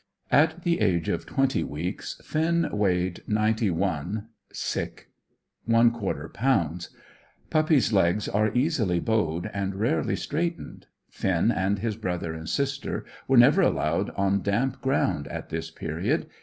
[0.31, 5.03] At the age of twenty weeks Finn weighed 91 1/4
[5.69, 6.87] lbs.
[7.51, 10.87] Puppies' legs are easily bowed and rarely straightened.
[11.11, 16.25] Finn and his brother and sisters were never allowed on damp ground at this period.